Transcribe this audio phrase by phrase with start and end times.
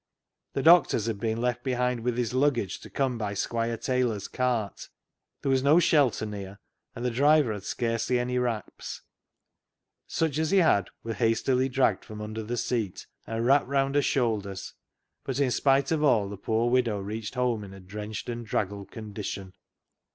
[0.53, 4.27] The doctor's had been left behind with his lug gage, to come by Squire Taylor's
[4.27, 4.89] cart.
[5.43, 6.59] There was no shelter near,
[6.95, 9.03] and the driver had scarcely any wraps.
[10.07, 14.01] Such as he had were hastily dragged from under the seat, and wrapped round her
[14.01, 14.73] shoulders,
[15.23, 18.89] but, in spite of all, the poor widow reached home in a drenched and draggled
[18.89, 19.53] condition.